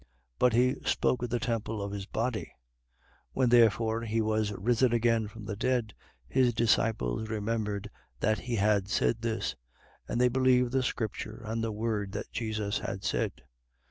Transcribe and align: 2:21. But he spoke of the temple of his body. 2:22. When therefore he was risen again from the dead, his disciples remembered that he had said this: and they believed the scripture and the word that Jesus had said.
2:21. 0.01 0.07
But 0.39 0.53
he 0.53 0.75
spoke 0.83 1.21
of 1.21 1.29
the 1.29 1.39
temple 1.39 1.79
of 1.79 1.91
his 1.91 2.07
body. 2.07 2.47
2:22. 2.47 2.47
When 3.33 3.49
therefore 3.49 4.01
he 4.01 4.19
was 4.19 4.51
risen 4.53 4.93
again 4.93 5.27
from 5.27 5.45
the 5.45 5.55
dead, 5.55 5.93
his 6.27 6.55
disciples 6.55 7.29
remembered 7.29 7.87
that 8.19 8.39
he 8.39 8.55
had 8.55 8.89
said 8.89 9.21
this: 9.21 9.55
and 10.07 10.19
they 10.19 10.27
believed 10.27 10.71
the 10.71 10.81
scripture 10.81 11.43
and 11.45 11.63
the 11.63 11.71
word 11.71 12.13
that 12.13 12.31
Jesus 12.31 12.79
had 12.79 13.03
said. 13.03 13.43